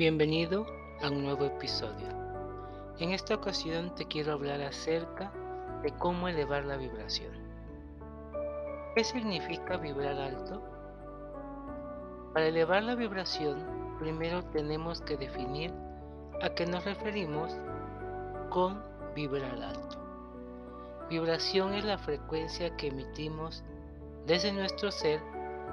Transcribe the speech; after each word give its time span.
Bienvenido 0.00 0.64
a 1.02 1.10
un 1.10 1.24
nuevo 1.24 1.44
episodio. 1.44 2.08
En 3.00 3.10
esta 3.10 3.34
ocasión 3.34 3.94
te 3.94 4.06
quiero 4.06 4.32
hablar 4.32 4.62
acerca 4.62 5.30
de 5.82 5.92
cómo 5.92 6.26
elevar 6.26 6.64
la 6.64 6.78
vibración. 6.78 7.34
¿Qué 8.94 9.04
significa 9.04 9.76
vibrar 9.76 10.16
alto? 10.16 10.62
Para 12.32 12.46
elevar 12.46 12.82
la 12.82 12.94
vibración, 12.94 13.62
primero 13.98 14.42
tenemos 14.42 15.02
que 15.02 15.18
definir 15.18 15.70
a 16.40 16.48
qué 16.54 16.64
nos 16.64 16.82
referimos 16.86 17.54
con 18.48 18.82
vibrar 19.14 19.62
alto. 19.62 19.98
Vibración 21.10 21.74
es 21.74 21.84
la 21.84 21.98
frecuencia 21.98 22.74
que 22.78 22.86
emitimos 22.86 23.62
desde 24.24 24.50
nuestro 24.50 24.90
ser 24.92 25.20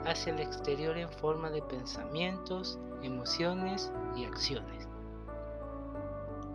hacia 0.05 0.33
el 0.33 0.41
exterior 0.41 0.97
en 0.97 1.09
forma 1.13 1.49
de 1.49 1.61
pensamientos, 1.61 2.77
emociones 3.03 3.91
y 4.15 4.25
acciones. 4.25 4.87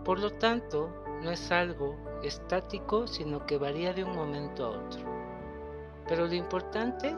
Por 0.05 0.19
lo 0.19 0.31
tanto, 0.31 0.91
no 1.23 1.31
es 1.31 1.53
algo 1.53 1.97
estático, 2.23 3.07
sino 3.07 3.47
que 3.47 3.59
varía 3.59 3.93
de 3.93 4.05
un 4.05 4.15
momento 4.15 4.67
a 4.67 4.71
otro. 4.71 5.01
Pero 6.09 6.27
lo 6.27 6.35
importante 6.35 7.17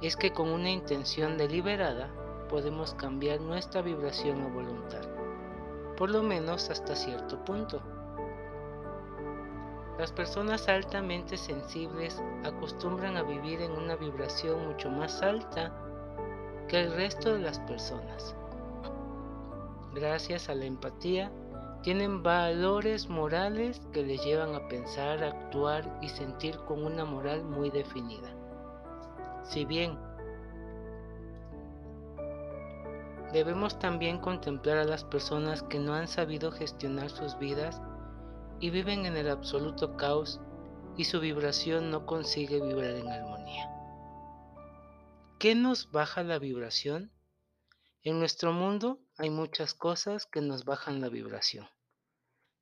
es 0.00 0.16
que 0.16 0.32
con 0.32 0.48
una 0.50 0.70
intención 0.70 1.36
deliberada 1.36 2.08
podemos 2.48 2.94
cambiar 2.94 3.40
nuestra 3.40 3.82
vibración 3.82 4.42
o 4.42 4.50
voluntad, 4.50 5.02
por 5.96 6.10
lo 6.10 6.22
menos 6.22 6.70
hasta 6.70 6.94
cierto 6.94 7.44
punto. 7.44 7.82
Las 9.98 10.12
personas 10.12 10.68
altamente 10.68 11.36
sensibles 11.36 12.22
acostumbran 12.44 13.16
a 13.16 13.22
vivir 13.22 13.60
en 13.60 13.72
una 13.72 13.96
vibración 13.96 14.66
mucho 14.66 14.90
más 14.90 15.22
alta 15.22 15.72
que 16.68 16.80
el 16.80 16.94
resto 16.94 17.32
de 17.34 17.40
las 17.40 17.58
personas 17.60 18.36
gracias 19.94 20.48
a 20.48 20.54
la 20.54 20.64
empatía, 20.64 21.30
tienen 21.82 22.22
valores 22.22 23.08
morales 23.08 23.80
que 23.92 24.02
les 24.02 24.24
llevan 24.24 24.54
a 24.54 24.68
pensar, 24.68 25.22
actuar 25.22 25.98
y 26.00 26.08
sentir 26.08 26.56
con 26.66 26.84
una 26.84 27.04
moral 27.04 27.44
muy 27.44 27.70
definida. 27.70 28.34
Si 29.44 29.64
bien 29.64 29.98
debemos 33.32 33.78
también 33.78 34.18
contemplar 34.18 34.78
a 34.78 34.84
las 34.84 35.04
personas 35.04 35.62
que 35.62 35.78
no 35.78 35.92
han 35.94 36.08
sabido 36.08 36.50
gestionar 36.52 37.10
sus 37.10 37.38
vidas 37.38 37.82
y 38.60 38.70
viven 38.70 39.06
en 39.06 39.16
el 39.16 39.28
absoluto 39.28 39.96
caos 39.96 40.40
y 40.96 41.04
su 41.04 41.20
vibración 41.20 41.90
no 41.90 42.06
consigue 42.06 42.60
vibrar 42.62 42.92
en 42.92 43.08
armonía. 43.08 43.70
¿Qué 45.38 45.54
nos 45.54 45.90
baja 45.90 46.22
la 46.22 46.38
vibración? 46.38 47.10
En 48.04 48.18
nuestro 48.18 48.52
mundo 48.52 49.00
hay 49.16 49.30
muchas 49.30 49.72
cosas 49.72 50.26
que 50.26 50.42
nos 50.42 50.66
bajan 50.66 51.00
la 51.00 51.08
vibración. 51.08 51.66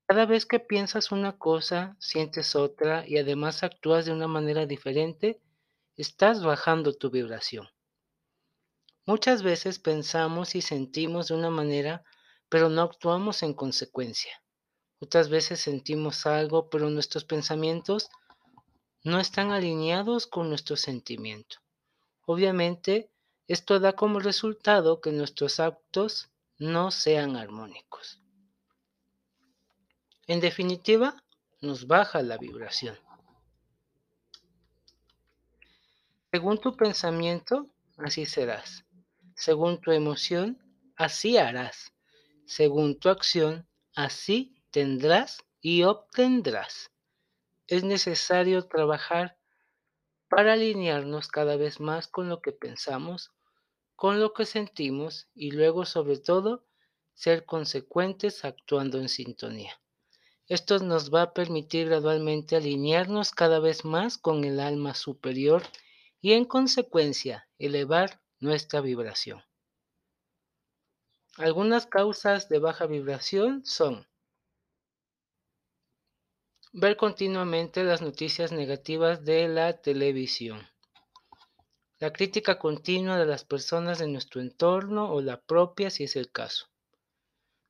Cada 0.07 0.25
vez 0.25 0.47
que 0.47 0.61
piensas 0.61 1.11
una 1.11 1.37
cosa, 1.37 1.97
sientes 1.99 2.55
otra 2.55 3.05
y 3.09 3.19
además 3.19 3.65
actúas 3.65 4.05
de 4.05 4.13
una 4.13 4.29
manera 4.29 4.67
diferente, 4.67 5.41
estás 5.97 6.45
bajando 6.45 6.95
tu 6.95 7.11
vibración. 7.11 7.69
Muchas 9.05 9.43
veces 9.43 9.81
pensamos 9.81 10.55
y 10.55 10.63
sentimos 10.63 11.27
de 11.27 11.35
una 11.35 11.51
manera, 11.51 12.05
pero 12.49 12.69
no 12.69 12.83
actuamos 12.83 13.43
en 13.43 13.53
consecuencia. 13.53 14.45
Otras 15.01 15.29
veces 15.29 15.59
sentimos 15.59 16.25
algo, 16.25 16.71
pero 16.71 16.89
nuestros 16.89 17.25
pensamientos 17.25 18.11
no 19.03 19.19
están 19.19 19.51
alineados 19.51 20.29
con 20.29 20.49
nuestro 20.49 20.77
sentimiento. 20.77 21.57
Obviamente, 22.27 23.12
esto 23.53 23.81
da 23.81 23.93
como 23.93 24.19
resultado 24.19 25.03
que 25.03 25.13
nuestros 25.13 25.61
actos 25.61 26.31
no 26.57 26.91
sean 26.91 27.37
armónicos. 27.37 28.19
En 30.27 30.41
definitiva, 30.41 31.23
nos 31.61 31.87
baja 31.87 32.23
la 32.23 32.39
vibración. 32.39 32.99
Según 36.31 36.57
tu 36.63 36.75
pensamiento, 36.79 37.69
así 37.99 38.25
serás. 38.25 38.87
Según 39.35 39.83
tu 39.83 39.93
emoción, 39.93 40.59
así 40.97 41.37
harás. 41.37 41.93
Según 42.47 42.99
tu 42.99 43.11
acción, 43.11 43.69
así 43.95 44.57
tendrás 44.71 45.45
y 45.61 45.83
obtendrás. 45.83 46.91
Es 47.67 47.85
necesario 47.85 48.67
trabajar 48.67 49.37
para 50.31 50.55
alinearnos 50.55 51.29
cada 51.29 51.59
vez 51.59 51.81
más 51.81 52.09
con 52.09 52.31
lo 52.31 52.41
que 52.41 52.53
pensamos, 52.53 53.31
con 54.03 54.19
lo 54.19 54.33
que 54.33 54.47
sentimos 54.47 55.29
y 55.33 55.53
luego 55.53 55.85
sobre 55.85 56.19
todo 56.19 56.67
ser 57.15 57.45
consecuentes 57.45 58.45
actuando 58.45 58.99
en 58.99 59.09
sintonía. 59.09 59.81
Esto 60.49 60.81
nos 60.81 61.15
va 61.15 61.23
a 61.23 61.33
permitir 61.33 61.87
gradualmente 61.87 62.57
alinearnos 62.57 63.31
cada 63.31 63.61
vez 63.61 63.85
más 63.85 64.19
con 64.19 64.43
el 64.43 64.59
alma 64.59 64.95
superior 64.95 65.63
y 66.21 66.33
en 66.33 66.47
consecuencia 66.47 67.49
elevar 67.59 68.21
nuestra 68.41 68.81
vibración. 68.81 69.41
Algunas 71.37 71.87
causas 71.87 72.49
de 72.49 72.59
baja 72.59 72.87
vibración 72.87 73.65
son 73.65 74.09
ver 76.73 76.97
continuamente 76.97 77.85
las 77.85 78.03
noticias 78.03 78.51
negativas 78.51 79.25
de 79.25 79.47
la 79.47 79.81
televisión, 79.81 80.72
la 82.03 82.13
crítica 82.13 82.59
continua 82.59 83.17
de 83.17 83.27
las 83.27 83.45
personas 83.45 84.01
de 84.01 84.09
nuestro 84.09 84.41
entorno 84.41 85.13
o 85.13 85.21
la 85.21 85.41
propia 85.41 85.89
si 85.89 86.03
es 86.03 86.17
el 86.17 86.33
caso, 86.33 86.67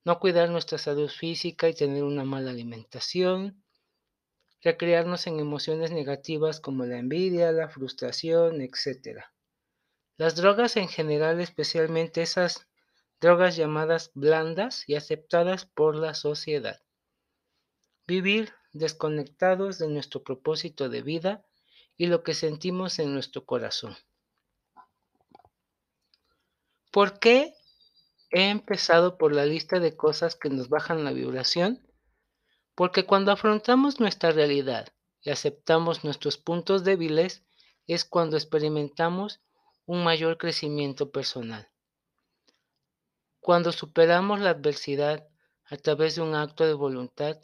no 0.06 0.18
cuidar 0.20 0.48
nuestra 0.48 0.78
salud 0.78 1.10
física 1.10 1.68
y 1.68 1.74
tener 1.74 2.02
una 2.02 2.24
mala 2.24 2.50
alimentación, 2.50 3.62
recrearnos 4.62 5.26
en 5.26 5.38
emociones 5.38 5.90
negativas 5.90 6.60
como 6.60 6.86
la 6.86 6.96
envidia, 6.98 7.52
la 7.52 7.68
frustración, 7.68 8.62
etc. 8.62 9.20
Las 10.16 10.34
drogas 10.34 10.78
en 10.78 10.88
general, 10.88 11.38
especialmente 11.38 12.22
esas 12.22 12.66
drogas 13.20 13.54
llamadas 13.54 14.12
blandas 14.14 14.88
y 14.88 14.94
aceptadas 14.94 15.66
por 15.66 15.94
la 15.94 16.14
sociedad. 16.14 16.80
Vivir 18.06 18.54
desconectados 18.72 19.78
de 19.78 19.88
nuestro 19.88 20.22
propósito 20.24 20.88
de 20.88 21.02
vida 21.02 21.44
y 21.98 22.06
lo 22.06 22.22
que 22.22 22.32
sentimos 22.32 22.98
en 22.98 23.12
nuestro 23.12 23.44
corazón. 23.44 23.94
¿Por 26.92 27.18
qué 27.18 27.54
he 28.30 28.50
empezado 28.50 29.16
por 29.16 29.34
la 29.34 29.46
lista 29.46 29.80
de 29.80 29.96
cosas 29.96 30.36
que 30.36 30.50
nos 30.50 30.68
bajan 30.68 31.04
la 31.04 31.12
vibración? 31.12 31.80
Porque 32.74 33.06
cuando 33.06 33.32
afrontamos 33.32 33.98
nuestra 33.98 34.30
realidad 34.30 34.88
y 35.22 35.30
aceptamos 35.30 36.04
nuestros 36.04 36.36
puntos 36.36 36.84
débiles 36.84 37.44
es 37.86 38.04
cuando 38.04 38.36
experimentamos 38.36 39.40
un 39.86 40.04
mayor 40.04 40.36
crecimiento 40.36 41.10
personal. 41.10 41.70
Cuando 43.40 43.72
superamos 43.72 44.40
la 44.40 44.50
adversidad 44.50 45.26
a 45.64 45.78
través 45.78 46.16
de 46.16 46.20
un 46.20 46.34
acto 46.34 46.66
de 46.66 46.74
voluntad, 46.74 47.38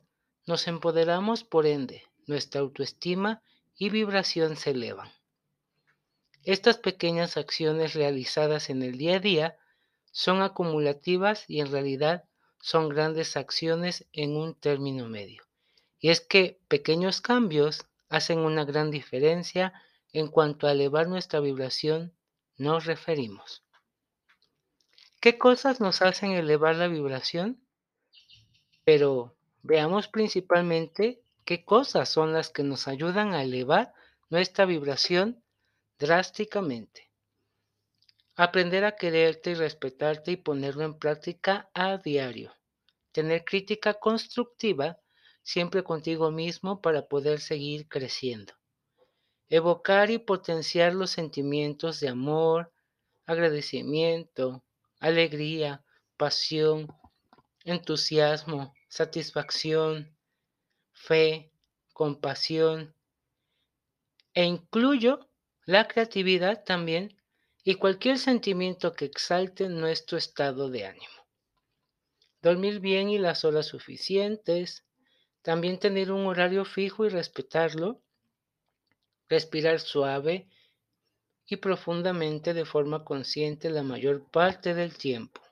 nos 0.47 0.69
empoderamos, 0.69 1.43
por 1.43 1.65
ende, 1.65 2.05
nuestra 2.27 2.61
autoestima 2.61 3.43
y 3.79 3.89
vibración 3.89 4.57
se 4.57 4.73
elevan. 4.73 5.11
Estas 6.45 6.79
pequeñas 6.79 7.37
acciones 7.37 7.95
realizadas 7.95 8.71
en 8.71 8.83
el 8.83 8.97
día 8.99 9.17
a 9.17 9.21
día 9.21 9.59
son 10.11 10.43
acumulativas 10.43 11.45
y 11.49 11.61
en 11.61 11.71
realidad 11.71 12.25
son 12.61 12.89
grandes 12.89 13.37
acciones 13.37 14.07
en 14.13 14.37
un 14.37 14.55
término 14.55 15.09
medio. 15.09 15.43
Y 16.01 16.11
es 16.11 16.21
que 16.21 16.61
pequeños 16.69 17.21
cambios 17.21 17.87
hacen 18.09 18.39
una 18.39 18.65
gran 18.65 18.91
diferencia 18.91 19.73
en 20.13 20.29
cuanto 20.29 20.67
a 20.67 20.73
elevar 20.73 21.09
nuestra 21.09 21.41
vibración 21.41 22.15
nos 22.57 22.87
referimos. 22.87 23.65
¿Qué 25.21 25.39
cosas 25.39 25.81
nos 25.81 26.03
hacen 26.03 26.33
elevar 26.33 26.77
la 26.77 26.89
vibración? 26.89 27.61
Pero 28.85 29.39
Veamos 29.63 30.09
principalmente 30.09 31.21
qué 31.45 31.65
cosas 31.65 32.09
son 32.09 32.33
las 32.33 32.49
que 32.51 32.63
nos 32.63 32.89
ayudan 32.89 33.35
a 33.35 33.43
elevar 33.43 33.93
nuestra 34.31 34.65
vibración 34.65 35.43
drásticamente. 35.99 37.11
Aprender 38.37 38.85
a 38.85 38.95
quererte 38.95 39.51
y 39.51 39.55
respetarte 39.55 40.33
y 40.33 40.37
ponerlo 40.37 40.85
en 40.85 40.99
práctica 40.99 41.69
a 41.75 41.99
diario. 41.99 42.55
Tener 43.11 43.45
crítica 43.45 43.95
constructiva 43.95 45.01
siempre 45.43 45.83
contigo 45.83 46.31
mismo 46.31 46.81
para 46.81 47.09
poder 47.09 47.41
seguir 47.41 47.89
creciendo. 47.89 48.55
Evocar 49.49 50.11
y 50.11 50.19
potenciar 50.19 50.95
los 50.95 51.11
sentimientos 51.11 52.01
de 52.01 52.09
amor, 52.09 52.73
agradecimiento, 53.27 54.63
alegría, 55.01 55.83
pasión, 56.17 56.87
entusiasmo, 57.65 58.75
satisfacción, 58.89 60.17
fe, 60.93 61.51
compasión 61.93 62.95
e 64.35 64.45
incluyo 64.45 65.28
la 65.69 65.87
creatividad 65.87 66.65
también 66.65 67.15
y 67.63 67.75
cualquier 67.75 68.17
sentimiento 68.17 68.95
que 68.95 69.05
exalte 69.05 69.69
nuestro 69.69 70.17
estado 70.17 70.71
de 70.71 70.87
ánimo. 70.87 71.27
dormir 72.41 72.81
bien 72.81 73.11
y 73.11 73.19
las 73.19 73.45
horas 73.45 73.67
suficientes, 73.67 74.87
también 75.43 75.79
tener 75.79 76.11
un 76.11 76.25
horario 76.25 76.65
fijo 76.65 77.05
y 77.05 77.11
respetarlo, 77.11 78.01
respirar 79.29 79.79
suave 79.79 80.49
y 81.45 81.57
profundamente 81.57 82.55
de 82.55 82.65
forma 82.65 83.05
consciente 83.05 83.69
la 83.69 83.83
mayor 83.83 84.25
parte 84.31 84.73
del 84.73 84.97
tiempo. 84.97 85.43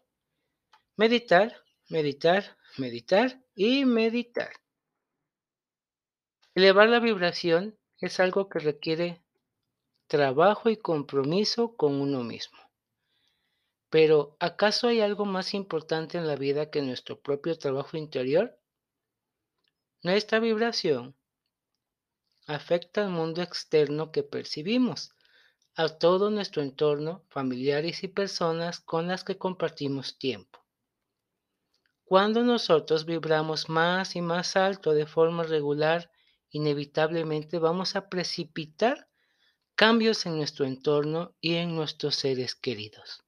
Meditar, 0.97 1.63
meditar, 1.91 2.57
meditar 2.79 3.39
y 3.55 3.85
meditar. 3.85 4.53
Elevar 6.55 6.89
la 6.89 7.01
vibración 7.01 7.79
es 8.01 8.19
algo 8.19 8.49
que 8.49 8.61
requiere 8.61 9.26
trabajo 10.07 10.71
y 10.71 10.77
compromiso 10.77 11.77
con 11.77 12.01
uno 12.01 12.23
mismo. 12.23 12.59
Pero, 13.91 14.37
¿acaso 14.41 14.89
hay 14.89 15.01
algo 15.01 15.25
más 15.25 15.55
importante 15.55 16.19
en 16.19 16.27
la 16.27 16.37
vida 16.37 16.71
que 16.71 16.83
nuestro 16.83 17.21
propio 17.21 17.57
trabajo 17.57 17.97
interior? 17.97 18.59
Nuestra 20.03 20.39
vibración 20.39 21.17
afecta 22.47 23.03
al 23.03 23.11
mundo 23.11 23.43
externo 23.43 24.13
que 24.13 24.23
percibimos, 24.23 25.13
a 25.75 25.89
todo 25.89 26.31
nuestro 26.31 26.63
entorno, 26.63 27.25
familiares 27.29 28.03
y 28.03 28.09
personas 28.09 28.81
con 28.81 29.09
las 29.09 29.25
que 29.25 29.37
compartimos 29.37 30.19
tiempo. 30.19 30.65
Cuando 32.05 32.43
nosotros 32.43 33.05
vibramos 33.05 33.69
más 33.69 34.15
y 34.15 34.23
más 34.23 34.57
alto 34.57 34.93
de 34.93 35.07
forma 35.07 35.43
regular, 35.43 36.11
inevitablemente 36.51 37.59
vamos 37.59 37.97
a 37.97 38.09
precipitar 38.09 39.06
cambios 39.77 40.25
en 40.25 40.39
nuestro 40.39 40.65
entorno 40.65 41.35
y 41.39 41.57
en 41.57 41.77
nuestros 41.77 42.17
seres 42.17 42.55
queridos. 42.55 43.23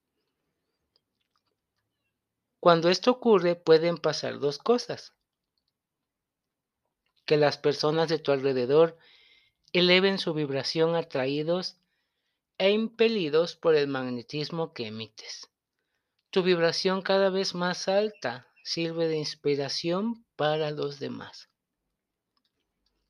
Cuando 2.59 2.89
esto 2.89 3.11
ocurre 3.11 3.55
pueden 3.55 3.99
pasar 3.99 4.39
dos 4.39 4.57
cosas. 4.57 5.13
Que 7.27 7.37
las 7.37 7.59
personas 7.59 8.09
de 8.09 8.19
tu 8.19 8.33
alrededor 8.33 8.97
eleven 9.75 10.19
su 10.19 10.33
vibración 10.33 10.97
atraídos 10.97 11.77
e 12.57 12.71
impelidos 12.71 13.55
por 13.55 13.75
el 13.75 13.87
magnetismo 13.87 14.73
que 14.73 14.87
emites. 14.87 15.51
Tu 16.31 16.43
vibración 16.43 17.03
cada 17.03 17.29
vez 17.29 17.55
más 17.55 17.89
alta 17.89 18.49
sirve 18.65 19.07
de 19.07 19.19
inspiración 19.19 20.25
para 20.35 20.71
los 20.71 20.99
demás. 20.99 21.51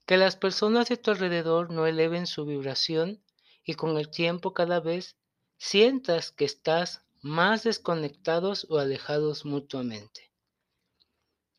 Que 0.06 0.16
las 0.16 0.34
personas 0.34 0.88
de 0.88 0.96
tu 0.96 1.12
alrededor 1.12 1.70
no 1.70 1.86
eleven 1.86 2.26
su 2.26 2.44
vibración 2.44 3.22
y 3.68 3.74
con 3.74 3.98
el 3.98 4.08
tiempo 4.08 4.54
cada 4.54 4.80
vez 4.80 5.18
sientas 5.58 6.32
que 6.32 6.46
estás 6.46 7.02
más 7.20 7.64
desconectados 7.64 8.66
o 8.70 8.78
alejados 8.78 9.44
mutuamente. 9.44 10.32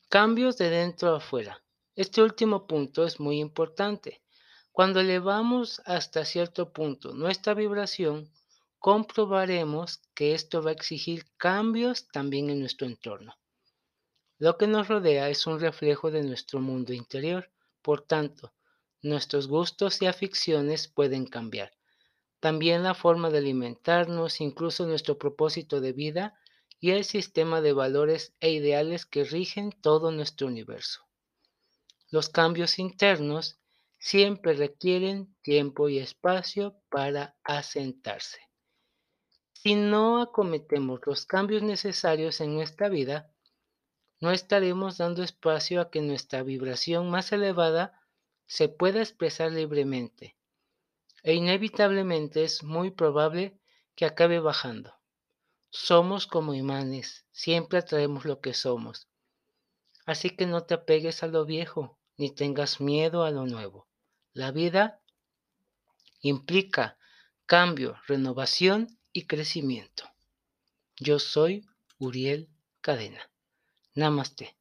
Cambios 0.09 0.57
de 0.57 0.71
dentro 0.71 1.13
a 1.13 1.17
afuera. 1.17 1.63
Este 1.95 2.23
último 2.23 2.65
punto 2.65 3.05
es 3.05 3.19
muy 3.19 3.39
importante. 3.39 4.23
Cuando 4.71 5.01
elevamos 5.01 5.83
hasta 5.85 6.25
cierto 6.25 6.73
punto 6.73 7.13
nuestra 7.13 7.53
vibración, 7.53 8.33
comprobaremos 8.79 10.01
que 10.15 10.33
esto 10.33 10.63
va 10.63 10.71
a 10.71 10.73
exigir 10.73 11.27
cambios 11.37 12.07
también 12.07 12.49
en 12.49 12.59
nuestro 12.59 12.87
entorno. 12.87 13.35
Lo 14.39 14.57
que 14.57 14.65
nos 14.65 14.87
rodea 14.87 15.29
es 15.29 15.45
un 15.45 15.59
reflejo 15.59 16.09
de 16.09 16.23
nuestro 16.23 16.59
mundo 16.59 16.91
interior. 16.91 17.51
Por 17.83 18.01
tanto, 18.01 18.51
nuestros 19.03 19.47
gustos 19.47 20.01
y 20.01 20.07
aficiones 20.07 20.87
pueden 20.87 21.27
cambiar. 21.27 21.78
También 22.39 22.83
la 22.83 22.93
forma 22.93 23.29
de 23.29 23.39
alimentarnos, 23.39 24.39
incluso 24.39 24.85
nuestro 24.85 25.17
propósito 25.17 25.81
de 25.81 25.91
vida 25.91 26.39
y 26.79 26.91
el 26.91 27.03
sistema 27.03 27.59
de 27.59 27.73
valores 27.73 28.33
e 28.39 28.51
ideales 28.51 29.05
que 29.05 29.25
rigen 29.25 29.71
todo 29.71 30.11
nuestro 30.11 30.47
universo. 30.47 31.01
Los 32.09 32.29
cambios 32.29 32.79
internos 32.79 33.59
siempre 33.97 34.53
requieren 34.53 35.35
tiempo 35.41 35.89
y 35.89 35.99
espacio 35.99 36.81
para 36.89 37.35
asentarse. 37.43 38.39
Si 39.51 39.75
no 39.75 40.21
acometemos 40.21 41.01
los 41.05 41.25
cambios 41.25 41.61
necesarios 41.61 42.39
en 42.39 42.55
nuestra 42.55 42.87
vida, 42.87 43.29
no 44.21 44.31
estaremos 44.31 44.97
dando 44.97 45.23
espacio 45.23 45.81
a 45.81 45.91
que 45.91 46.01
nuestra 46.01 46.43
vibración 46.43 47.09
más 47.09 47.33
elevada 47.33 48.01
se 48.47 48.69
pueda 48.69 49.01
expresar 49.01 49.51
libremente 49.51 50.38
e 51.23 51.33
inevitablemente 51.33 52.43
es 52.43 52.63
muy 52.63 52.91
probable 52.91 53.59
que 53.95 54.05
acabe 54.05 54.39
bajando. 54.39 54.93
Somos 55.69 56.25
como 56.25 56.53
imanes, 56.53 57.25
siempre 57.31 57.79
atraemos 57.79 58.25
lo 58.25 58.39
que 58.39 58.53
somos. 58.53 59.07
Así 60.05 60.31
que 60.31 60.45
no 60.45 60.63
te 60.63 60.73
apegues 60.73 61.21
a 61.21 61.27
lo 61.27 61.45
viejo, 61.45 61.99
ni 62.17 62.33
tengas 62.33 62.81
miedo 62.81 63.23
a 63.23 63.31
lo 63.31 63.45
nuevo. 63.45 63.87
La 64.33 64.51
vida 64.51 65.01
implica 66.21 66.97
cambio, 67.45 67.97
renovación 68.07 68.99
y 69.13 69.25
crecimiento. 69.25 70.09
Yo 70.97 71.19
soy 71.19 71.65
Uriel 71.97 72.49
Cadena. 72.81 73.29
Namaste. 73.95 74.58